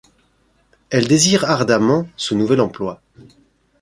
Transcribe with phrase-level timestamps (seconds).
[0.89, 3.03] Elle désire ardemment ce nouvel emploi.